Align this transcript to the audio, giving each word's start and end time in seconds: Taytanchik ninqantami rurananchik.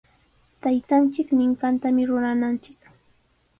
Taytanchik 0.61 1.27
ninqantami 1.37 2.01
rurananchik. 2.09 2.79